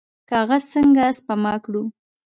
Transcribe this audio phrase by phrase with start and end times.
[0.29, 1.83] کاغذ څنګه سپما کړو؟